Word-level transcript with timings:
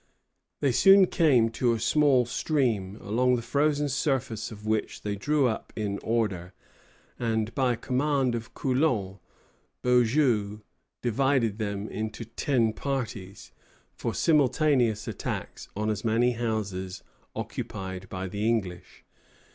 They 0.61 0.71
soon 0.71 1.05
came 1.05 1.49
to 1.51 1.73
a 1.73 1.79
small 1.79 2.25
stream, 2.25 2.97
along 3.01 3.35
the 3.35 3.43
frozen 3.43 3.87
surface 3.87 4.49
of 4.51 4.65
which 4.65 5.03
they 5.03 5.15
drew 5.15 5.45
up 5.47 5.71
in 5.75 5.99
order, 6.01 6.53
and, 7.19 7.53
by 7.53 7.75
command 7.75 8.33
of 8.33 8.55
Coulon, 8.55 9.19
Beaujen 9.83 10.63
divided 11.03 11.59
them 11.59 11.83
all 11.85 11.89
into 11.91 12.25
ten 12.25 12.73
parties, 12.73 13.51
for 13.93 14.15
simultaneous 14.15 15.07
attacks 15.07 15.69
on 15.75 15.91
as 15.91 16.03
many 16.03 16.31
houses 16.31 17.03
occupied 17.35 18.09
by 18.09 18.27
the 18.27 18.47
English. 18.47 19.03